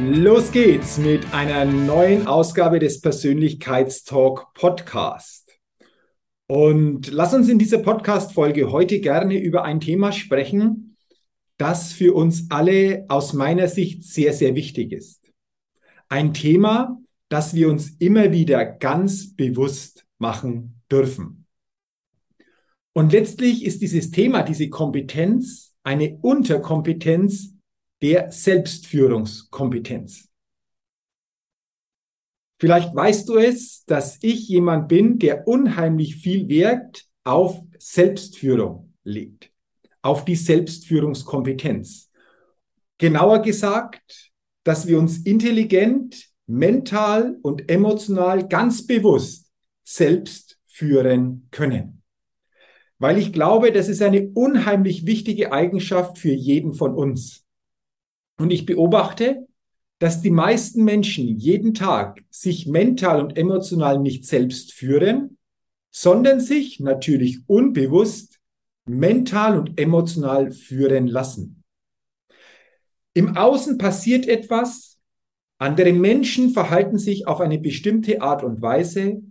Los 0.00 0.52
geht's 0.52 0.96
mit 0.98 1.34
einer 1.34 1.64
neuen 1.64 2.28
Ausgabe 2.28 2.78
des 2.78 3.00
Persönlichkeitstalk 3.00 4.54
Podcast. 4.54 5.58
Und 6.46 7.10
lass 7.10 7.34
uns 7.34 7.48
in 7.48 7.58
dieser 7.58 7.78
Podcast-Folge 7.78 8.70
heute 8.70 9.00
gerne 9.00 9.36
über 9.36 9.64
ein 9.64 9.80
Thema 9.80 10.12
sprechen, 10.12 10.96
das 11.56 11.92
für 11.92 12.14
uns 12.14 12.46
alle 12.48 13.06
aus 13.08 13.32
meiner 13.32 13.66
Sicht 13.66 14.04
sehr, 14.04 14.32
sehr 14.32 14.54
wichtig 14.54 14.92
ist. 14.92 15.32
Ein 16.08 16.32
Thema, 16.32 17.00
das 17.28 17.54
wir 17.54 17.68
uns 17.68 17.90
immer 17.98 18.30
wieder 18.30 18.64
ganz 18.64 19.34
bewusst 19.34 20.06
machen 20.18 20.80
dürfen. 20.92 21.44
Und 22.92 23.12
letztlich 23.12 23.64
ist 23.64 23.82
dieses 23.82 24.12
Thema, 24.12 24.44
diese 24.44 24.68
Kompetenz, 24.68 25.74
eine 25.82 26.18
Unterkompetenz 26.22 27.57
der 28.02 28.30
Selbstführungskompetenz. 28.30 30.28
Vielleicht 32.60 32.94
weißt 32.94 33.28
du 33.28 33.36
es, 33.36 33.84
dass 33.84 34.18
ich 34.20 34.48
jemand 34.48 34.88
bin, 34.88 35.18
der 35.18 35.46
unheimlich 35.46 36.16
viel 36.16 36.48
Wert 36.48 37.04
auf 37.24 37.60
Selbstführung 37.78 38.94
legt, 39.04 39.52
auf 40.02 40.24
die 40.24 40.34
Selbstführungskompetenz. 40.34 42.10
Genauer 42.98 43.42
gesagt, 43.42 44.32
dass 44.64 44.88
wir 44.88 44.98
uns 44.98 45.18
intelligent, 45.18 46.28
mental 46.46 47.38
und 47.42 47.70
emotional 47.70 48.48
ganz 48.48 48.86
bewusst 48.86 49.52
selbst 49.84 50.58
führen 50.66 51.48
können. 51.50 52.02
Weil 52.98 53.18
ich 53.18 53.32
glaube, 53.32 53.70
das 53.70 53.88
ist 53.88 54.02
eine 54.02 54.28
unheimlich 54.30 55.06
wichtige 55.06 55.52
Eigenschaft 55.52 56.18
für 56.18 56.32
jeden 56.32 56.74
von 56.74 56.94
uns. 56.94 57.47
Und 58.38 58.50
ich 58.50 58.66
beobachte, 58.66 59.46
dass 59.98 60.22
die 60.22 60.30
meisten 60.30 60.84
Menschen 60.84 61.38
jeden 61.38 61.74
Tag 61.74 62.24
sich 62.30 62.66
mental 62.66 63.20
und 63.20 63.36
emotional 63.36 63.98
nicht 63.98 64.24
selbst 64.24 64.72
führen, 64.72 65.38
sondern 65.90 66.40
sich 66.40 66.78
natürlich 66.78 67.40
unbewusst 67.48 68.38
mental 68.86 69.58
und 69.58 69.78
emotional 69.78 70.52
führen 70.52 71.08
lassen. 71.08 71.64
Im 73.12 73.36
Außen 73.36 73.78
passiert 73.78 74.28
etwas, 74.28 74.98
andere 75.58 75.92
Menschen 75.92 76.50
verhalten 76.50 76.98
sich 76.98 77.26
auf 77.26 77.40
eine 77.40 77.58
bestimmte 77.58 78.22
Art 78.22 78.44
und 78.44 78.62
Weise 78.62 79.22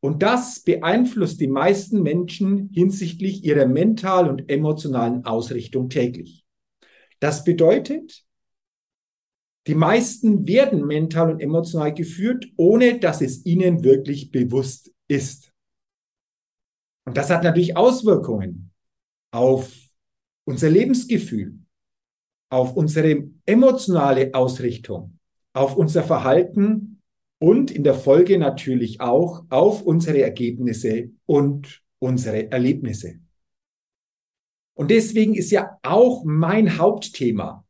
und 0.00 0.22
das 0.22 0.60
beeinflusst 0.60 1.38
die 1.40 1.48
meisten 1.48 2.02
Menschen 2.02 2.70
hinsichtlich 2.72 3.44
ihrer 3.44 3.66
mental 3.66 4.30
und 4.30 4.50
emotionalen 4.50 5.26
Ausrichtung 5.26 5.90
täglich. 5.90 6.46
Das 7.18 7.44
bedeutet, 7.44 8.24
die 9.66 9.74
meisten 9.74 10.46
werden 10.46 10.86
mental 10.86 11.30
und 11.30 11.40
emotional 11.40 11.92
geführt, 11.92 12.46
ohne 12.56 12.98
dass 12.98 13.20
es 13.20 13.44
ihnen 13.44 13.84
wirklich 13.84 14.30
bewusst 14.30 14.90
ist. 15.08 15.52
Und 17.06 17.16
das 17.16 17.30
hat 17.30 17.44
natürlich 17.44 17.76
Auswirkungen 17.76 18.72
auf 19.32 19.72
unser 20.46 20.70
Lebensgefühl, 20.70 21.58
auf 22.50 22.76
unsere 22.76 23.30
emotionale 23.46 24.34
Ausrichtung, 24.34 25.18
auf 25.52 25.76
unser 25.76 26.02
Verhalten 26.02 27.02
und 27.38 27.70
in 27.70 27.84
der 27.84 27.94
Folge 27.94 28.38
natürlich 28.38 29.00
auch 29.00 29.44
auf 29.50 29.82
unsere 29.82 30.22
Ergebnisse 30.22 31.10
und 31.26 31.82
unsere 31.98 32.50
Erlebnisse. 32.50 33.20
Und 34.74 34.90
deswegen 34.90 35.34
ist 35.34 35.50
ja 35.50 35.78
auch 35.82 36.24
mein 36.24 36.78
Hauptthema 36.78 37.66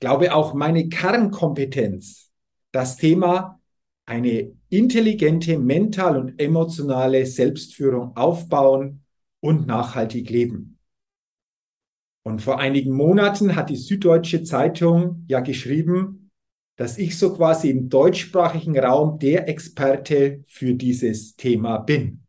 glaube 0.00 0.34
auch 0.34 0.54
meine 0.54 0.88
Kernkompetenz, 0.88 2.30
das 2.72 2.96
Thema 2.96 3.60
eine 4.06 4.52
intelligente 4.70 5.58
mental 5.58 6.16
und 6.16 6.40
emotionale 6.40 7.26
Selbstführung 7.26 8.16
aufbauen 8.16 9.04
und 9.40 9.66
nachhaltig 9.66 10.30
leben. 10.30 10.78
Und 12.22 12.42
vor 12.42 12.58
einigen 12.58 12.92
Monaten 12.92 13.56
hat 13.56 13.70
die 13.70 13.76
Süddeutsche 13.76 14.42
Zeitung 14.42 15.24
ja 15.28 15.40
geschrieben, 15.40 16.30
dass 16.76 16.98
ich 16.98 17.18
so 17.18 17.34
quasi 17.34 17.70
im 17.70 17.88
deutschsprachigen 17.88 18.78
Raum 18.78 19.18
der 19.18 19.48
Experte 19.48 20.44
für 20.46 20.74
dieses 20.74 21.36
Thema 21.36 21.78
bin. 21.78 22.24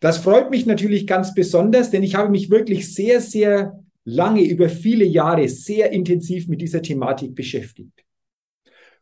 Das 0.00 0.18
freut 0.18 0.50
mich 0.50 0.66
natürlich 0.66 1.06
ganz 1.06 1.34
besonders, 1.34 1.90
denn 1.90 2.02
ich 2.02 2.16
habe 2.16 2.30
mich 2.30 2.50
wirklich 2.50 2.92
sehr, 2.92 3.20
sehr 3.20 3.81
lange, 4.04 4.42
über 4.42 4.68
viele 4.68 5.04
Jahre 5.04 5.48
sehr 5.48 5.92
intensiv 5.92 6.48
mit 6.48 6.60
dieser 6.60 6.82
Thematik 6.82 7.34
beschäftigt. 7.34 8.04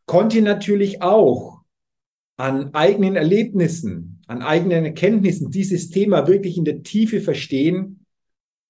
Konnte 0.06 0.42
natürlich 0.42 1.02
auch 1.02 1.60
an 2.36 2.74
eigenen 2.74 3.16
Erlebnissen, 3.16 4.22
an 4.26 4.42
eigenen 4.42 4.84
Erkenntnissen 4.84 5.50
dieses 5.50 5.90
Thema 5.90 6.26
wirklich 6.26 6.56
in 6.56 6.64
der 6.64 6.82
Tiefe 6.82 7.20
verstehen 7.20 8.06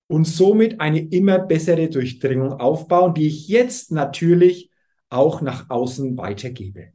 und 0.08 0.26
somit 0.26 0.80
eine 0.80 1.00
immer 1.00 1.38
bessere 1.38 1.88
Durchdringung 1.88 2.54
aufbauen, 2.54 3.14
die 3.14 3.28
ich 3.28 3.48
jetzt 3.48 3.92
natürlich 3.92 4.70
auch 5.08 5.40
nach 5.40 5.70
außen 5.70 6.16
weitergebe. 6.16 6.92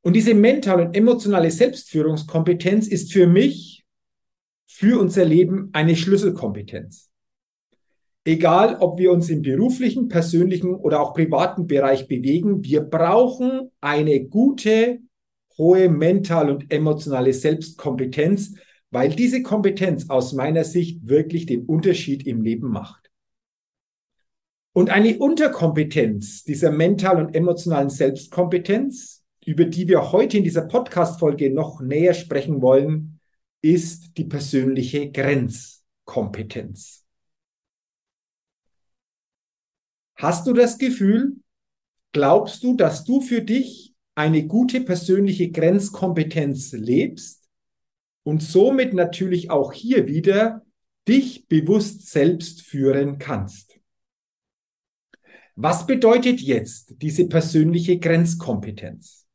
Und 0.00 0.14
diese 0.14 0.34
mentale 0.34 0.86
und 0.86 0.96
emotionale 0.96 1.50
Selbstführungskompetenz 1.50 2.88
ist 2.88 3.12
für 3.12 3.26
mich, 3.26 3.84
für 4.66 5.00
unser 5.00 5.24
Leben 5.24 5.70
eine 5.72 5.96
Schlüsselkompetenz. 5.96 7.10
Egal, 8.24 8.76
ob 8.80 8.98
wir 8.98 9.10
uns 9.10 9.30
im 9.30 9.42
beruflichen, 9.42 10.08
persönlichen 10.08 10.74
oder 10.74 11.00
auch 11.00 11.14
privaten 11.14 11.66
Bereich 11.66 12.08
bewegen, 12.08 12.62
wir 12.62 12.82
brauchen 12.82 13.70
eine 13.80 14.24
gute, 14.24 14.98
hohe 15.56 15.88
mental 15.88 16.50
und 16.50 16.72
emotionale 16.72 17.32
Selbstkompetenz, 17.32 18.54
weil 18.90 19.10
diese 19.10 19.42
Kompetenz 19.42 20.08
aus 20.08 20.32
meiner 20.32 20.64
Sicht 20.64 21.08
wirklich 21.08 21.46
den 21.46 21.64
Unterschied 21.64 22.26
im 22.26 22.42
Leben 22.42 22.68
macht. 22.68 23.10
Und 24.72 24.90
eine 24.90 25.18
Unterkompetenz 25.18 26.44
dieser 26.44 26.70
mental 26.70 27.24
und 27.24 27.34
emotionalen 27.34 27.90
Selbstkompetenz, 27.90 29.24
über 29.44 29.64
die 29.64 29.88
wir 29.88 30.12
heute 30.12 30.38
in 30.38 30.44
dieser 30.44 30.68
Podcast-Folge 30.68 31.50
noch 31.50 31.80
näher 31.80 32.14
sprechen 32.14 32.62
wollen, 32.62 33.18
ist 33.60 34.16
die 34.16 34.26
persönliche 34.26 35.10
Grenzkompetenz. 35.10 37.07
Hast 40.18 40.48
du 40.48 40.52
das 40.52 40.78
Gefühl, 40.78 41.36
glaubst 42.12 42.64
du, 42.64 42.74
dass 42.74 43.04
du 43.04 43.20
für 43.20 43.40
dich 43.40 43.94
eine 44.16 44.48
gute 44.48 44.80
persönliche 44.80 45.52
Grenzkompetenz 45.52 46.72
lebst 46.72 47.48
und 48.24 48.42
somit 48.42 48.94
natürlich 48.94 49.50
auch 49.50 49.72
hier 49.72 50.08
wieder 50.08 50.66
dich 51.06 51.46
bewusst 51.46 52.08
selbst 52.08 52.62
führen 52.62 53.18
kannst? 53.18 53.78
Was 55.54 55.86
bedeutet 55.86 56.40
jetzt 56.40 56.94
diese 57.00 57.28
persönliche 57.28 58.00
Grenzkompetenz? 58.00 59.28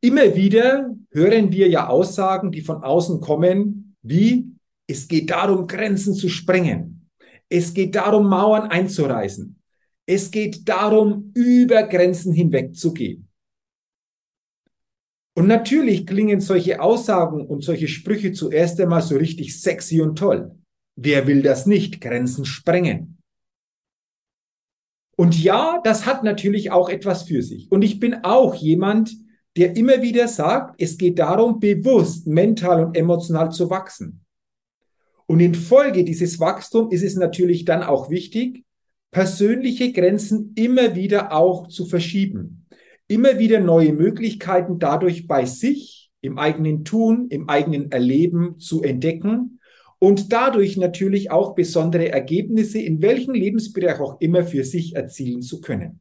Immer 0.00 0.36
wieder 0.36 0.94
hören 1.10 1.50
wir 1.50 1.68
ja 1.68 1.88
Aussagen, 1.88 2.52
die 2.52 2.62
von 2.62 2.84
außen 2.84 3.20
kommen, 3.20 3.96
wie 4.02 4.52
es 4.86 5.08
geht 5.08 5.30
darum, 5.30 5.66
Grenzen 5.66 6.14
zu 6.14 6.28
sprengen. 6.28 6.89
Es 7.50 7.74
geht 7.74 7.94
darum, 7.96 8.28
Mauern 8.28 8.70
einzureißen. 8.70 9.60
Es 10.06 10.30
geht 10.30 10.68
darum, 10.68 11.32
über 11.34 11.82
Grenzen 11.82 12.32
hinweg 12.32 12.74
zu 12.74 12.94
gehen. 12.94 13.28
Und 15.34 15.46
natürlich 15.46 16.06
klingen 16.06 16.40
solche 16.40 16.80
Aussagen 16.80 17.46
und 17.46 17.62
solche 17.62 17.88
Sprüche 17.88 18.32
zuerst 18.32 18.80
einmal 18.80 19.02
so 19.02 19.16
richtig 19.16 19.60
sexy 19.60 20.00
und 20.00 20.16
toll. 20.18 20.56
Wer 20.96 21.26
will 21.26 21.42
das 21.42 21.66
nicht? 21.66 22.00
Grenzen 22.00 22.44
sprengen. 22.44 23.18
Und 25.16 25.42
ja, 25.42 25.80
das 25.84 26.06
hat 26.06 26.24
natürlich 26.24 26.70
auch 26.70 26.88
etwas 26.88 27.24
für 27.24 27.42
sich. 27.42 27.70
Und 27.70 27.82
ich 27.82 28.00
bin 28.00 28.24
auch 28.24 28.54
jemand, 28.54 29.14
der 29.56 29.76
immer 29.76 30.02
wieder 30.02 30.28
sagt, 30.28 30.80
es 30.80 30.96
geht 30.96 31.18
darum, 31.18 31.60
bewusst, 31.60 32.26
mental 32.26 32.84
und 32.84 32.96
emotional 32.96 33.50
zu 33.50 33.68
wachsen. 33.70 34.24
Und 35.30 35.38
in 35.38 35.54
Folge 35.54 36.02
dieses 36.02 36.40
Wachstums 36.40 36.92
ist 36.92 37.04
es 37.04 37.14
natürlich 37.14 37.64
dann 37.64 37.84
auch 37.84 38.10
wichtig, 38.10 38.64
persönliche 39.12 39.92
Grenzen 39.92 40.54
immer 40.56 40.96
wieder 40.96 41.32
auch 41.32 41.68
zu 41.68 41.86
verschieben. 41.86 42.66
Immer 43.06 43.38
wieder 43.38 43.60
neue 43.60 43.92
Möglichkeiten 43.92 44.80
dadurch 44.80 45.28
bei 45.28 45.44
sich, 45.44 46.10
im 46.20 46.36
eigenen 46.36 46.84
Tun, 46.84 47.28
im 47.28 47.48
eigenen 47.48 47.92
Erleben 47.92 48.58
zu 48.58 48.82
entdecken 48.82 49.60
und 50.00 50.32
dadurch 50.32 50.76
natürlich 50.76 51.30
auch 51.30 51.54
besondere 51.54 52.08
Ergebnisse 52.08 52.80
in 52.80 53.00
welchem 53.00 53.34
Lebensbereich 53.34 54.00
auch 54.00 54.20
immer 54.20 54.42
für 54.42 54.64
sich 54.64 54.96
erzielen 54.96 55.42
zu 55.42 55.60
können. 55.60 56.00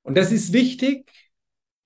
Und 0.00 0.16
das 0.16 0.32
ist 0.32 0.54
wichtig, 0.54 1.12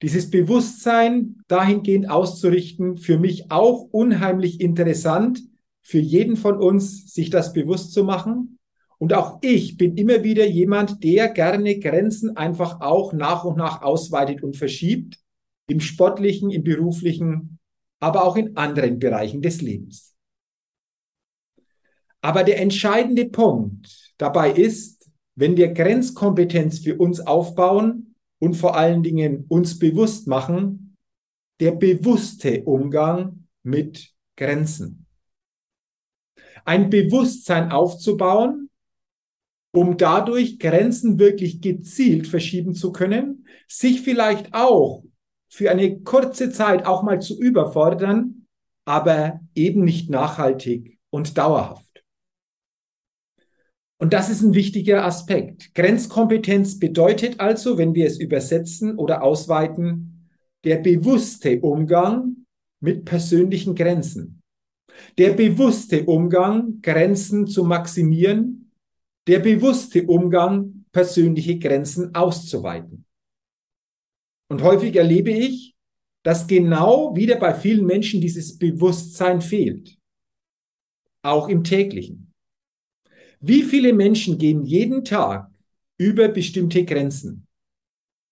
dieses 0.02 0.30
Bewusstsein 0.30 1.42
dahingehend 1.48 2.08
auszurichten, 2.08 2.96
für 2.96 3.18
mich 3.18 3.50
auch 3.50 3.88
unheimlich 3.90 4.60
interessant, 4.60 5.42
für 5.84 5.98
jeden 5.98 6.36
von 6.36 6.58
uns, 6.58 7.12
sich 7.12 7.30
das 7.30 7.52
bewusst 7.52 7.92
zu 7.92 8.02
machen. 8.02 8.58
Und 8.98 9.12
auch 9.12 9.38
ich 9.42 9.76
bin 9.76 9.96
immer 9.96 10.24
wieder 10.24 10.46
jemand, 10.46 11.04
der 11.04 11.28
gerne 11.28 11.78
Grenzen 11.78 12.36
einfach 12.36 12.80
auch 12.80 13.12
nach 13.12 13.44
und 13.44 13.58
nach 13.58 13.82
ausweitet 13.82 14.42
und 14.42 14.56
verschiebt, 14.56 15.18
im 15.68 15.80
sportlichen, 15.80 16.50
im 16.50 16.64
beruflichen, 16.64 17.58
aber 18.00 18.24
auch 18.24 18.36
in 18.36 18.56
anderen 18.56 18.98
Bereichen 18.98 19.42
des 19.42 19.60
Lebens. 19.60 20.14
Aber 22.22 22.42
der 22.44 22.60
entscheidende 22.60 23.26
Punkt 23.26 24.14
dabei 24.16 24.50
ist, 24.50 25.10
wenn 25.34 25.56
wir 25.56 25.72
Grenzkompetenz 25.72 26.78
für 26.78 26.96
uns 26.96 27.20
aufbauen 27.20 28.14
und 28.38 28.54
vor 28.54 28.76
allen 28.76 29.02
Dingen 29.02 29.44
uns 29.48 29.78
bewusst 29.78 30.26
machen, 30.26 30.96
der 31.60 31.72
bewusste 31.72 32.62
Umgang 32.64 33.48
mit 33.62 34.12
Grenzen. 34.36 35.03
Ein 36.64 36.90
Bewusstsein 36.90 37.70
aufzubauen, 37.70 38.70
um 39.72 39.96
dadurch 39.96 40.58
Grenzen 40.58 41.18
wirklich 41.18 41.60
gezielt 41.60 42.26
verschieben 42.26 42.74
zu 42.74 42.92
können, 42.92 43.46
sich 43.66 44.02
vielleicht 44.02 44.54
auch 44.54 45.02
für 45.48 45.70
eine 45.70 46.00
kurze 46.00 46.50
Zeit 46.50 46.86
auch 46.86 47.02
mal 47.02 47.20
zu 47.20 47.38
überfordern, 47.38 48.46
aber 48.84 49.40
eben 49.54 49.84
nicht 49.84 50.10
nachhaltig 50.10 50.98
und 51.10 51.38
dauerhaft. 51.38 51.84
Und 53.98 54.12
das 54.12 54.28
ist 54.28 54.42
ein 54.42 54.54
wichtiger 54.54 55.04
Aspekt. 55.04 55.74
Grenzkompetenz 55.74 56.78
bedeutet 56.78 57.40
also, 57.40 57.78
wenn 57.78 57.94
wir 57.94 58.06
es 58.06 58.18
übersetzen 58.18 58.98
oder 58.98 59.22
ausweiten, 59.22 60.28
der 60.64 60.76
bewusste 60.76 61.60
Umgang 61.60 62.44
mit 62.80 63.04
persönlichen 63.04 63.74
Grenzen. 63.74 64.42
Der 65.18 65.32
bewusste 65.32 66.04
Umgang, 66.04 66.80
Grenzen 66.82 67.46
zu 67.46 67.64
maximieren. 67.64 68.70
Der 69.26 69.38
bewusste 69.38 70.04
Umgang, 70.06 70.84
persönliche 70.92 71.58
Grenzen 71.58 72.14
auszuweiten. 72.14 73.04
Und 74.48 74.62
häufig 74.62 74.94
erlebe 74.96 75.30
ich, 75.30 75.74
dass 76.22 76.46
genau 76.46 77.14
wieder 77.14 77.36
bei 77.36 77.54
vielen 77.54 77.84
Menschen 77.84 78.20
dieses 78.20 78.58
Bewusstsein 78.58 79.40
fehlt. 79.40 79.98
Auch 81.22 81.48
im 81.48 81.64
täglichen. 81.64 82.32
Wie 83.40 83.62
viele 83.62 83.92
Menschen 83.92 84.38
gehen 84.38 84.64
jeden 84.64 85.04
Tag 85.04 85.50
über 85.98 86.28
bestimmte 86.28 86.84
Grenzen, 86.84 87.46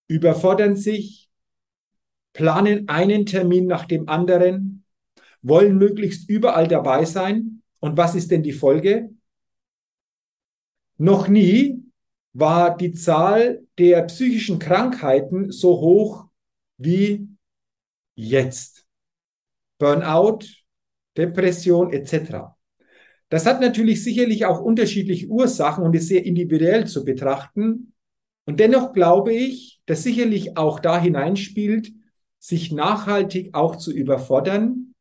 überfordern 0.08 0.76
sich, 0.76 1.28
planen 2.32 2.88
einen 2.88 3.26
Termin 3.26 3.66
nach 3.66 3.84
dem 3.84 4.08
anderen, 4.08 4.81
wollen 5.42 5.76
möglichst 5.76 6.28
überall 6.28 6.68
dabei 6.68 7.04
sein. 7.04 7.62
Und 7.80 7.96
was 7.96 8.14
ist 8.14 8.30
denn 8.30 8.42
die 8.42 8.52
Folge? 8.52 9.10
Noch 10.98 11.28
nie 11.28 11.82
war 12.32 12.76
die 12.76 12.92
Zahl 12.92 13.66
der 13.78 14.02
psychischen 14.02 14.58
Krankheiten 14.58 15.50
so 15.50 15.80
hoch 15.80 16.26
wie 16.78 17.28
jetzt. 18.14 18.86
Burnout, 19.78 20.40
Depression 21.16 21.92
etc. 21.92 22.56
Das 23.28 23.46
hat 23.46 23.60
natürlich 23.60 24.04
sicherlich 24.04 24.46
auch 24.46 24.60
unterschiedliche 24.60 25.26
Ursachen 25.26 25.84
und 25.84 25.94
ist 25.94 26.08
sehr 26.08 26.24
individuell 26.24 26.86
zu 26.86 27.04
betrachten. 27.04 27.94
Und 28.44 28.60
dennoch 28.60 28.92
glaube 28.92 29.32
ich, 29.32 29.80
dass 29.86 30.02
sicherlich 30.02 30.56
auch 30.56 30.80
da 30.80 31.00
hineinspielt, 31.00 31.92
sich 32.38 32.72
nachhaltig 32.72 33.54
auch 33.54 33.76
zu 33.76 33.92
überfordern, 33.92 34.91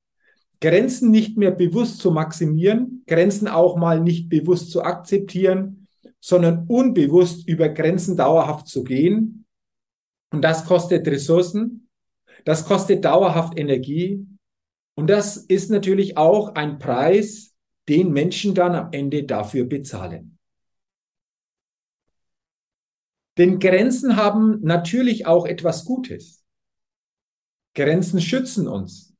Grenzen 0.62 1.10
nicht 1.10 1.38
mehr 1.38 1.52
bewusst 1.52 1.98
zu 2.00 2.12
maximieren, 2.12 3.04
Grenzen 3.08 3.48
auch 3.48 3.75
mal 3.75 4.00
nicht 4.00 4.30
bewusst 4.30 4.72
zu 4.72 4.84
akzeptieren, 4.84 5.88
sondern 6.19 6.68
unbewusst 6.68 7.48
über 7.48 7.68
Grenzen 7.68 8.16
dauerhaft 8.16 8.68
zu 8.68 8.84
gehen. 8.84 9.46
Und 10.31 10.44
das 10.44 10.66
kostet 10.66 11.08
Ressourcen, 11.08 11.90
das 12.46 12.66
kostet 12.66 13.04
dauerhaft 13.04 13.58
Energie. 13.58 14.25
Und 14.96 15.10
das 15.10 15.38
ist 15.38 15.72
natürlich 15.72 16.16
auch 16.18 16.54
ein 16.54 16.78
Preis, 16.78 17.56
den 17.90 18.12
Menschen 18.12 18.54
dann 18.54 18.75
am 18.75 18.90
Ende 18.92 19.24
dafür 19.24 19.66
bezahlen. 19.66 20.38
Denn 23.38 23.60
Grenzen 23.60 24.16
haben 24.16 24.60
natürlich 24.62 25.25
auch 25.25 25.48
etwas 25.48 25.86
Gutes. 25.86 26.46
Grenzen 27.74 28.22
schützen 28.22 28.68
uns. 28.68 29.11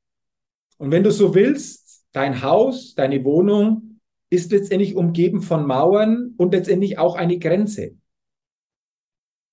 Und 0.82 0.90
wenn 0.90 1.04
du 1.04 1.12
so 1.12 1.32
willst, 1.32 2.04
dein 2.10 2.42
Haus, 2.42 2.96
deine 2.96 3.24
Wohnung 3.24 4.00
ist 4.30 4.50
letztendlich 4.50 4.96
umgeben 4.96 5.40
von 5.40 5.64
Mauern 5.64 6.34
und 6.38 6.52
letztendlich 6.52 6.98
auch 6.98 7.14
eine 7.14 7.38
Grenze. 7.38 7.92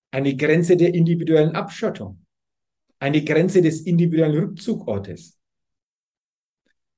Eine 0.09 0.35
Grenze 0.35 0.75
der 0.75 0.95
individuellen 0.95 1.51
Abschottung. 1.51 2.25
Eine 2.97 3.23
Grenze 3.23 3.61
des 3.61 3.81
individuellen 3.81 4.39
Rückzugortes. 4.39 5.39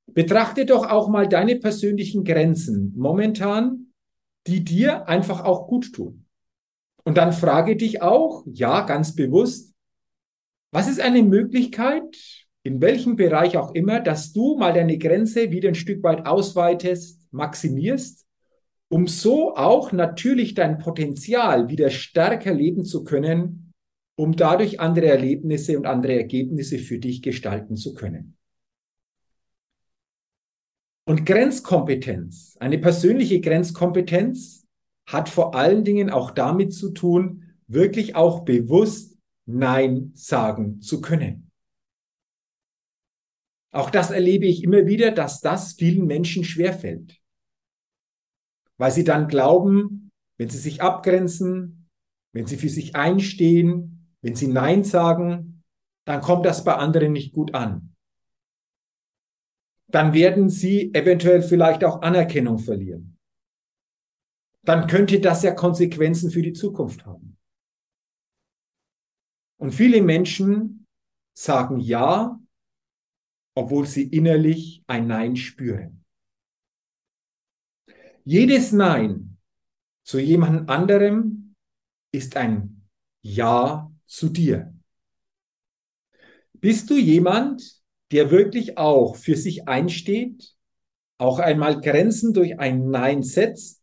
Betrachte 0.05 0.65
doch 0.65 0.89
auch 0.89 1.09
mal 1.09 1.27
deine 1.27 1.57
persönlichen 1.57 2.23
Grenzen 2.23 2.93
momentan, 2.95 3.91
die 4.47 4.63
dir 4.63 5.09
einfach 5.09 5.43
auch 5.43 5.67
gut 5.67 5.91
tun. 5.91 6.25
Und 7.03 7.17
dann 7.17 7.33
frage 7.33 7.75
dich 7.75 8.01
auch, 8.01 8.45
ja, 8.45 8.85
ganz 8.85 9.13
bewusst, 9.13 9.73
was 10.71 10.88
ist 10.88 11.01
eine 11.01 11.21
Möglichkeit, 11.21 12.40
in 12.63 12.82
welchem 12.82 13.15
Bereich 13.15 13.58
auch 13.58 13.74
immer, 13.74 14.00
dass 14.00 14.34
du 14.34 14.58
mal 14.58 14.74
deine 14.74 14.98
Grenze 14.98 15.51
wieder 15.51 15.70
ein 15.70 15.75
Stück 15.75 16.03
weit 16.03 16.25
ausweitest, 16.25 17.27
maximierst, 17.32 18.25
um 18.89 19.08
so 19.08 19.56
auch 19.56 19.91
natürlich 19.91 20.53
dein 20.53 20.77
Potenzial 20.77 21.70
wieder 21.70 21.89
stärker 21.89 22.53
leben 22.53 22.84
zu 22.84 23.03
können, 23.03 23.74
um 24.15 24.36
dadurch 24.36 24.80
andere 24.80 25.08
Erlebnisse 25.08 25.77
und 25.77 25.88
andere 25.88 26.13
Ergebnisse 26.13 26.77
für 26.77 27.00
dich 27.00 27.22
gestalten 27.22 27.75
zu 27.75 27.94
können. 27.94 28.38
Und 31.06 31.25
Grenzkompetenz, 31.25 32.58
eine 32.60 32.77
persönliche 32.77 33.41
Grenzkompetenz 33.41 34.68
hat 35.08 35.30
vor 35.30 35.56
allen 35.56 35.84
Dingen 35.84 36.10
auch 36.10 36.32
damit 36.32 36.74
zu 36.74 36.91
tun, 36.91 37.56
wirklich 37.68 38.15
auch 38.15 38.41
bewusst 38.41 39.18
Nein 39.46 40.12
sagen 40.13 40.82
zu 40.82 41.01
können. 41.01 41.50
Auch 43.73 43.89
das 43.89 44.11
erlebe 44.11 44.45
ich 44.45 44.63
immer 44.63 44.85
wieder, 44.85 45.11
dass 45.11 45.39
das 45.39 45.73
vielen 45.73 46.05
Menschen 46.05 46.43
schwerfällt. 46.43 47.19
Weil 48.77 48.91
sie 48.91 49.03
dann 49.03 49.27
glauben, 49.27 50.11
wenn 50.37 50.49
sie 50.49 50.57
sich 50.57 50.81
abgrenzen, 50.81 51.89
wenn 52.33 52.47
sie 52.47 52.57
für 52.57 52.69
sich 52.69 52.95
einstehen, 52.95 54.15
wenn 54.21 54.35
sie 54.35 54.47
Nein 54.47 54.83
sagen, 54.83 55.63
dann 56.05 56.21
kommt 56.21 56.45
das 56.45 56.63
bei 56.63 56.75
anderen 56.75 57.13
nicht 57.13 57.33
gut 57.33 57.53
an 57.53 57.91
dann 59.91 60.13
werden 60.13 60.49
sie 60.49 60.93
eventuell 60.93 61.41
vielleicht 61.41 61.83
auch 61.83 62.01
Anerkennung 62.01 62.59
verlieren. 62.59 63.17
Dann 64.63 64.87
könnte 64.87 65.19
das 65.19 65.43
ja 65.43 65.53
Konsequenzen 65.53 66.31
für 66.31 66.41
die 66.41 66.53
Zukunft 66.53 67.05
haben. 67.05 67.37
Und 69.59 69.73
viele 69.73 70.01
Menschen 70.01 70.87
sagen 71.37 71.79
Ja, 71.79 72.39
obwohl 73.55 73.86
sie 73.86 74.03
innerlich 74.03 74.84
ein 74.88 75.08
Nein 75.08 75.36
spüren. 75.36 76.03
Jedes 78.24 78.72
Nein 78.72 79.38
zu 80.03 80.20
jemand 80.20 80.70
anderem 80.70 81.55
ist 82.12 82.38
ein 82.38 82.88
Ja 83.24 83.91
zu 84.05 84.29
dir. 84.29 84.74
Bist 86.53 86.89
du 86.89 86.98
jemand, 86.98 87.81
der 88.12 88.29
wirklich 88.29 88.77
auch 88.77 89.15
für 89.15 89.36
sich 89.36 89.67
einsteht, 89.67 90.55
auch 91.17 91.39
einmal 91.39 91.81
Grenzen 91.81 92.34
durch 92.34 92.60
ein 92.60 92.89
Nein 92.89 93.24
setzt 93.24 93.81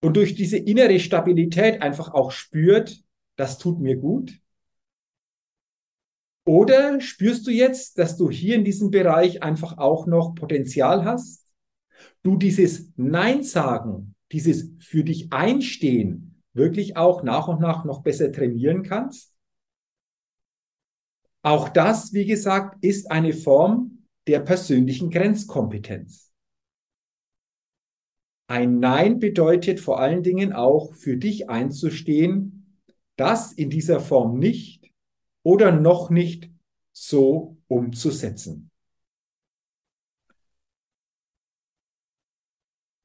und 0.00 0.16
durch 0.16 0.34
diese 0.34 0.56
innere 0.56 1.00
Stabilität 1.00 1.82
einfach 1.82 2.12
auch 2.14 2.30
spürt, 2.30 3.02
das 3.36 3.58
tut 3.58 3.80
mir 3.80 3.96
gut? 3.96 4.40
Oder 6.48 7.02
spürst 7.02 7.46
du 7.46 7.50
jetzt, 7.50 7.98
dass 7.98 8.16
du 8.16 8.30
hier 8.30 8.54
in 8.54 8.64
diesem 8.64 8.90
Bereich 8.90 9.42
einfach 9.42 9.76
auch 9.76 10.06
noch 10.06 10.34
Potenzial 10.34 11.04
hast? 11.04 11.46
Du 12.22 12.38
dieses 12.38 12.90
Nein 12.96 13.42
sagen, 13.42 14.14
dieses 14.32 14.72
für 14.78 15.04
dich 15.04 15.30
einstehen, 15.30 16.42
wirklich 16.54 16.96
auch 16.96 17.22
nach 17.22 17.48
und 17.48 17.60
nach 17.60 17.84
noch 17.84 18.02
besser 18.02 18.32
trainieren 18.32 18.82
kannst? 18.82 19.34
Auch 21.42 21.68
das, 21.68 22.14
wie 22.14 22.24
gesagt, 22.24 22.82
ist 22.82 23.10
eine 23.10 23.34
Form 23.34 24.06
der 24.26 24.40
persönlichen 24.40 25.10
Grenzkompetenz. 25.10 26.32
Ein 28.46 28.78
Nein 28.78 29.18
bedeutet 29.18 29.80
vor 29.80 30.00
allen 30.00 30.22
Dingen 30.22 30.54
auch 30.54 30.94
für 30.94 31.18
dich 31.18 31.50
einzustehen, 31.50 32.80
das 33.16 33.52
in 33.52 33.68
dieser 33.68 34.00
Form 34.00 34.38
nicht 34.38 34.77
oder 35.48 35.72
noch 35.72 36.10
nicht 36.10 36.50
so 36.92 37.56
umzusetzen. 37.68 38.70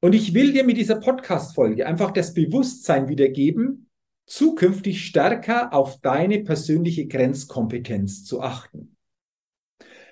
Und 0.02 0.14
ich 0.14 0.34
will 0.34 0.52
dir 0.52 0.62
mit 0.62 0.76
dieser 0.76 0.96
Podcast-Folge 0.96 1.86
einfach 1.86 2.10
das 2.10 2.34
Bewusstsein 2.34 3.08
wiedergeben, 3.08 3.88
zukünftig 4.26 5.06
stärker 5.06 5.72
auf 5.72 6.02
deine 6.02 6.40
persönliche 6.40 7.06
Grenzkompetenz 7.06 8.26
zu 8.26 8.42
achten. 8.42 8.94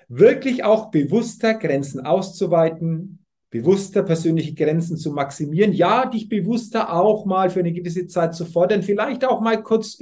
Wirklich 0.07 0.63
auch 0.63 0.89
bewusster 0.89 1.53
Grenzen 1.53 2.03
auszuweiten, 2.03 3.23
bewusster 3.51 4.01
persönliche 4.01 4.55
Grenzen 4.55 4.97
zu 4.97 5.11
maximieren, 5.11 5.71
ja, 5.71 6.07
dich 6.07 6.29
bewusster 6.29 6.91
auch 6.93 7.27
mal 7.27 7.51
für 7.51 7.59
eine 7.59 7.73
gewisse 7.73 8.07
Zeit 8.07 8.33
zu 8.33 8.45
fordern, 8.47 8.81
vielleicht 8.81 9.23
auch 9.23 9.39
mal 9.39 9.61
kurz 9.61 9.99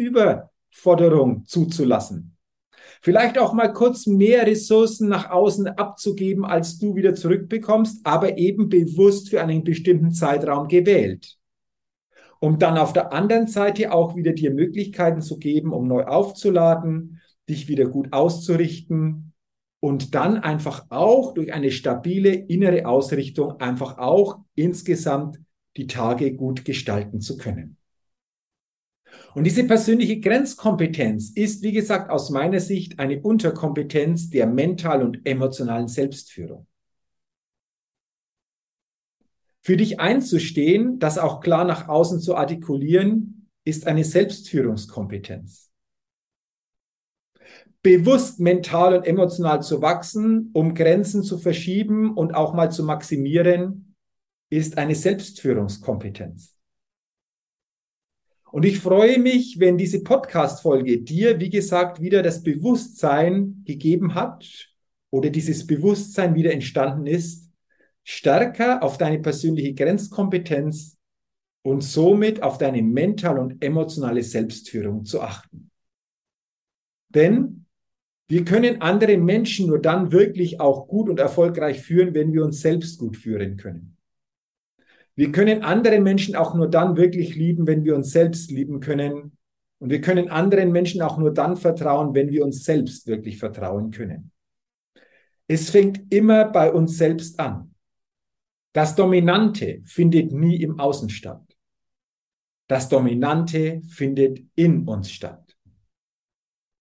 Überforderung 0.72 1.46
zuzulassen. 1.46 2.38
Vielleicht 3.02 3.38
auch 3.38 3.54
mal 3.54 3.74
kurz 3.74 4.08
mehr 4.08 4.46
Ressourcen 4.46 5.10
nach 5.10 5.30
außen 5.30 5.68
abzugeben, 5.68 6.46
als 6.46 6.78
du 6.78 6.96
wieder 6.96 7.16
zurückbekommst, 7.16 8.06
aber 8.06 8.38
eben 8.38 8.70
bewusst 8.70 9.30
für 9.30 9.42
einen 9.42 9.64
bestimmten 9.64 10.12
Zeitraum 10.12 10.68
gewählt 10.68 11.38
um 12.44 12.58
dann 12.58 12.80
auf 12.80 12.92
der 12.92 13.14
anderen 13.14 13.46
Seite 13.46 13.94
auch 13.94 14.16
wieder 14.16 14.34
dir 14.34 14.50
Möglichkeiten 14.52 15.22
zu 15.22 15.38
geben, 15.38 15.74
um 15.74 15.88
neu 15.88 16.06
aufzuladen, 16.06 17.22
dich 17.48 17.68
wieder 17.68 17.86
gut 17.86 18.12
auszurichten 18.12 19.34
und 19.80 20.16
dann 20.16 20.38
einfach 20.38 20.88
auch 20.90 21.36
durch 21.36 21.54
eine 21.54 21.70
stabile 21.70 22.34
innere 22.34 22.88
Ausrichtung 22.88 23.60
einfach 23.60 24.00
auch 24.00 24.40
insgesamt 24.56 25.40
die 25.78 25.86
Tage 25.86 26.34
gut 26.34 26.66
gestalten 26.66 27.22
zu 27.22 27.38
können. 27.38 27.78
Und 29.34 29.46
diese 29.46 29.64
persönliche 29.66 30.20
Grenzkompetenz 30.20 31.32
ist, 31.32 31.62
wie 31.64 31.72
gesagt, 31.72 32.10
aus 32.10 32.30
meiner 32.30 32.60
Sicht 32.60 33.00
eine 33.00 33.22
Unterkompetenz 33.22 34.30
der 34.30 34.48
mental 34.48 35.04
und 35.04 35.26
emotionalen 35.26 35.88
Selbstführung 35.88 36.68
für 39.62 39.78
dich 39.78 40.00
einzustehen, 40.00 41.00
das 41.00 41.18
auch 41.18 41.40
klar 41.40 41.66
nach 41.66 41.88
außen 41.88 42.20
zu 42.20 42.36
artikulieren, 42.36 43.48
ist 43.64 43.88
eine 43.88 44.04
Selbstführungskompetenz. 44.04 45.72
Bewusst 47.84 48.40
mental 48.40 48.96
und 48.96 49.06
emotional 49.06 49.62
zu 49.62 49.82
wachsen, 49.82 50.52
um 50.54 50.76
Grenzen 50.76 51.24
zu 51.24 51.38
verschieben 51.38 52.16
und 52.16 52.34
auch 52.36 52.54
mal 52.54 52.72
zu 52.72 52.84
maximieren, 52.84 53.96
ist 54.50 54.78
eine 54.78 54.96
Selbstführungskompetenz. 54.96 56.56
Und 58.52 58.66
ich 58.66 58.80
freue 58.80 59.18
mich, 59.18 59.60
wenn 59.60 59.78
diese 59.78 60.04
Podcast-Folge 60.04 61.02
dir, 61.02 61.40
wie 61.40 61.50
gesagt, 61.50 62.02
wieder 62.02 62.22
das 62.22 62.44
Bewusstsein 62.44 63.64
gegeben 63.66 64.14
hat 64.14 64.70
oder 65.10 65.30
dieses 65.30 65.66
Bewusstsein 65.66 66.36
wieder 66.36 66.52
entstanden 66.52 67.08
ist, 67.08 67.50
stärker 68.04 68.84
auf 68.84 68.98
deine 68.98 69.20
persönliche 69.20 69.74
Grenzkompetenz 69.74 70.98
und 71.64 71.82
somit 71.82 72.44
auf 72.44 72.58
deine 72.58 72.82
mentale 72.82 73.40
und 73.40 73.64
emotionale 73.64 74.24
Selbstführung 74.24 75.06
zu 75.06 75.22
achten. 75.22 75.72
Denn 77.10 77.66
wir 78.28 78.44
können 78.44 78.82
andere 78.82 79.18
Menschen 79.18 79.68
nur 79.68 79.80
dann 79.80 80.12
wirklich 80.12 80.60
auch 80.60 80.88
gut 80.88 81.10
und 81.10 81.20
erfolgreich 81.20 81.82
führen, 81.82 82.14
wenn 82.14 82.34
wir 82.34 82.44
uns 82.44 82.62
selbst 82.62 82.98
gut 82.98 83.16
führen 83.16 83.58
können. 83.58 83.98
Wir 85.16 85.32
können 85.32 85.64
andere 85.64 86.00
Menschen 86.00 86.36
auch 86.36 86.54
nur 86.54 86.70
dann 86.70 86.96
wirklich 86.96 87.36
lieben, 87.36 87.68
wenn 87.68 87.84
wir 87.84 87.96
uns 87.96 88.12
selbst 88.12 88.50
lieben 88.52 88.80
können. 88.80 89.38
Und 89.80 89.90
wir 89.90 90.02
können 90.02 90.30
anderen 90.30 90.72
Menschen 90.72 91.02
auch 91.02 91.18
nur 91.18 91.34
dann 91.34 91.58
vertrauen, 91.58 92.14
wenn 92.14 92.30
wir 92.30 92.44
uns 92.46 92.64
selbst 92.64 93.08
wirklich 93.08 93.38
vertrauen 93.38 93.92
können. 93.92 94.32
Es 95.48 95.70
fängt 95.70 96.14
immer 96.14 96.46
bei 96.46 96.72
uns 96.72 96.98
selbst 96.98 97.40
an. 97.40 97.76
Das 98.74 98.96
Dominante 98.96 99.82
findet 99.86 100.32
nie 100.32 100.62
im 100.62 100.80
Außen 100.80 101.10
statt. 101.10 101.44
Das 102.70 102.88
Dominante 102.88 103.82
findet 103.90 104.42
in 104.56 104.88
uns 104.88 105.12
statt. 105.12 105.58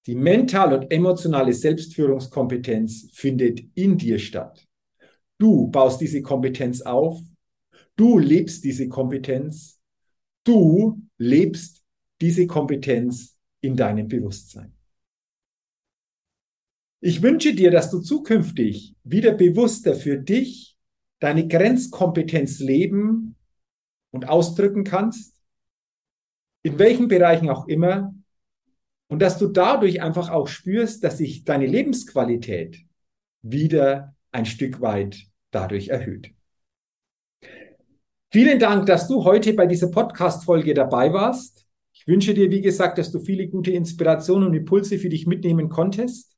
Die 0.06 0.14
mentale 0.14 0.78
und 0.78 0.90
emotionale 0.92 1.52
Selbstführungskompetenz 1.52 3.10
findet 3.12 3.60
in 3.74 3.98
dir 3.98 4.18
statt. 4.18 4.66
Du 5.38 5.68
baust 5.68 6.00
diese 6.00 6.22
Kompetenz 6.22 6.80
auf. 6.82 7.20
Du 8.00 8.18
lebst 8.18 8.64
diese 8.64 8.88
Kompetenz. 8.88 9.78
Du 10.42 11.02
lebst 11.18 11.84
diese 12.22 12.46
Kompetenz 12.46 13.38
in 13.60 13.76
deinem 13.76 14.08
Bewusstsein. 14.08 14.74
Ich 17.00 17.20
wünsche 17.20 17.54
dir, 17.54 17.70
dass 17.70 17.90
du 17.90 18.00
zukünftig 18.00 18.96
wieder 19.04 19.32
bewusster 19.32 19.94
für 19.94 20.16
dich 20.16 20.78
deine 21.18 21.46
Grenzkompetenz 21.46 22.60
leben 22.60 23.36
und 24.12 24.26
ausdrücken 24.30 24.84
kannst, 24.84 25.38
in 26.62 26.78
welchen 26.78 27.06
Bereichen 27.06 27.50
auch 27.50 27.68
immer, 27.68 28.14
und 29.08 29.20
dass 29.20 29.36
du 29.36 29.46
dadurch 29.46 30.00
einfach 30.00 30.30
auch 30.30 30.48
spürst, 30.48 31.04
dass 31.04 31.18
sich 31.18 31.44
deine 31.44 31.66
Lebensqualität 31.66 32.82
wieder 33.42 34.16
ein 34.30 34.46
Stück 34.46 34.80
weit 34.80 35.26
dadurch 35.50 35.88
erhöht. 35.88 36.32
Vielen 38.32 38.60
Dank, 38.60 38.86
dass 38.86 39.08
du 39.08 39.24
heute 39.24 39.54
bei 39.54 39.66
dieser 39.66 39.90
Podcast-Folge 39.90 40.72
dabei 40.72 41.12
warst. 41.12 41.66
Ich 41.92 42.06
wünsche 42.06 42.32
dir, 42.32 42.48
wie 42.52 42.60
gesagt, 42.60 42.96
dass 42.98 43.10
du 43.10 43.18
viele 43.18 43.48
gute 43.48 43.72
Inspirationen 43.72 44.46
und 44.46 44.54
Impulse 44.54 44.98
für 44.98 45.08
dich 45.08 45.26
mitnehmen 45.26 45.68
konntest. 45.68 46.36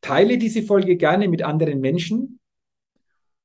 Teile 0.00 0.38
diese 0.38 0.62
Folge 0.62 0.96
gerne 0.96 1.28
mit 1.28 1.42
anderen 1.42 1.80
Menschen 1.80 2.40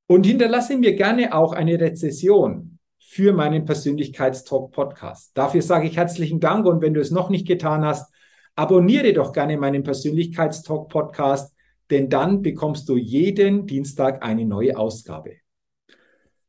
und 0.06 0.24
hinterlasse 0.24 0.78
mir 0.78 0.96
gerne 0.96 1.34
auch 1.34 1.52
eine 1.52 1.78
Rezession 1.78 2.78
für 2.98 3.34
meinen 3.34 3.66
Persönlichkeitstalk 3.66 4.70
Podcast. 4.70 5.32
Dafür 5.34 5.60
sage 5.60 5.86
ich 5.86 5.98
herzlichen 5.98 6.40
Dank 6.40 6.64
und 6.64 6.80
wenn 6.80 6.94
du 6.94 7.00
es 7.02 7.10
noch 7.10 7.28
nicht 7.28 7.46
getan 7.46 7.84
hast, 7.84 8.10
abonniere 8.54 9.12
doch 9.12 9.34
gerne 9.34 9.58
meinen 9.58 9.82
Persönlichkeitstalk 9.82 10.88
Podcast, 10.88 11.54
denn 11.90 12.08
dann 12.08 12.40
bekommst 12.40 12.88
du 12.88 12.96
jeden 12.96 13.66
Dienstag 13.66 14.24
eine 14.24 14.46
neue 14.46 14.78
Ausgabe. 14.78 15.45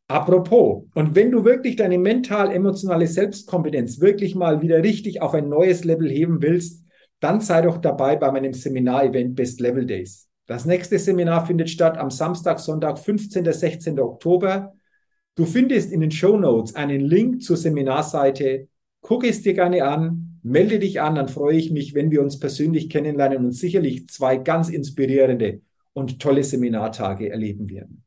Apropos, 0.09 0.85
und 0.93 1.15
wenn 1.15 1.31
du 1.31 1.43
wirklich 1.43 1.75
deine 1.75 1.97
mental-emotionale 1.97 3.07
Selbstkompetenz 3.07 3.99
wirklich 3.99 4.35
mal 4.35 4.61
wieder 4.61 4.81
richtig 4.81 5.21
auf 5.21 5.33
ein 5.33 5.49
neues 5.49 5.83
Level 5.83 6.09
heben 6.09 6.41
willst, 6.41 6.85
dann 7.19 7.41
sei 7.41 7.61
doch 7.61 7.77
dabei 7.77 8.15
bei 8.15 8.31
meinem 8.31 8.53
Seminar-Event 8.53 9.35
Best 9.35 9.59
Level 9.59 9.85
Days. 9.85 10.29
Das 10.45 10.63
nächste 10.65 10.97
Seminar 10.97 11.45
findet 11.45 11.69
statt 11.69 11.97
am 11.97 12.09
Samstag, 12.09 12.59
Sonntag, 12.59 12.99
15. 12.99 13.51
16. 13.51 13.99
Oktober. 13.99 14.73
Du 15.35 15.45
findest 15.45 15.91
in 15.91 15.99
den 15.99 16.11
Show 16.11 16.37
Notes 16.37 16.73
einen 16.73 17.01
Link 17.01 17.43
zur 17.43 17.57
Seminarseite. 17.57 18.69
Guck 19.01 19.25
es 19.25 19.41
dir 19.41 19.53
gerne 19.53 19.83
an, 19.83 20.39
melde 20.41 20.79
dich 20.79 21.01
an, 21.01 21.15
dann 21.15 21.27
freue 21.27 21.57
ich 21.57 21.69
mich, 21.69 21.93
wenn 21.95 22.11
wir 22.11 22.21
uns 22.21 22.39
persönlich 22.39 22.89
kennenlernen 22.89 23.45
und 23.45 23.51
sicherlich 23.51 24.07
zwei 24.07 24.37
ganz 24.37 24.69
inspirierende 24.69 25.61
und 25.91 26.21
tolle 26.21 26.45
Seminartage 26.45 27.29
erleben 27.29 27.69
werden. 27.69 28.06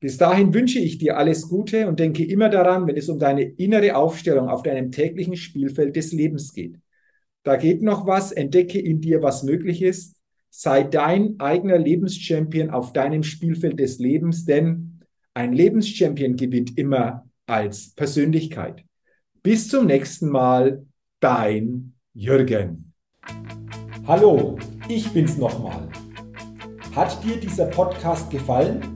Bis 0.00 0.18
dahin 0.18 0.52
wünsche 0.52 0.78
ich 0.78 0.98
dir 0.98 1.16
alles 1.16 1.48
Gute 1.48 1.88
und 1.88 2.00
denke 2.00 2.24
immer 2.24 2.48
daran, 2.48 2.86
wenn 2.86 2.96
es 2.96 3.08
um 3.08 3.18
deine 3.18 3.42
innere 3.42 3.96
Aufstellung 3.96 4.48
auf 4.48 4.62
deinem 4.62 4.92
täglichen 4.92 5.36
Spielfeld 5.36 5.96
des 5.96 6.12
Lebens 6.12 6.52
geht. 6.52 6.78
Da 7.42 7.56
geht 7.56 7.82
noch 7.82 8.06
was, 8.06 8.32
entdecke 8.32 8.78
in 8.78 9.00
dir, 9.00 9.22
was 9.22 9.42
möglich 9.42 9.82
ist 9.82 10.16
Sei 10.58 10.84
dein 10.84 11.38
eigener 11.38 11.76
Lebenschampion 11.76 12.70
auf 12.70 12.94
deinem 12.94 13.22
Spielfeld 13.22 13.78
des 13.78 13.98
Lebens, 13.98 14.46
denn 14.46 15.00
ein 15.34 15.52
Lebenschampion 15.52 16.34
gewinnt 16.36 16.78
immer 16.78 17.28
als 17.44 17.94
Persönlichkeit. 17.94 18.82
Bis 19.42 19.68
zum 19.68 19.84
nächsten 19.84 20.30
Mal, 20.30 20.86
dein 21.20 21.92
Jürgen. 22.14 22.94
Hallo, 24.06 24.58
ich 24.88 25.10
bin's 25.10 25.36
nochmal. 25.36 25.90
Hat 26.92 27.22
dir 27.22 27.36
dieser 27.36 27.66
Podcast 27.66 28.30
gefallen? 28.30 28.95